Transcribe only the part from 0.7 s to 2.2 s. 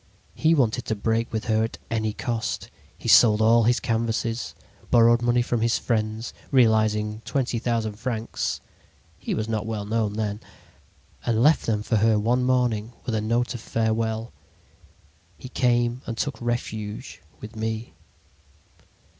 to break with her at any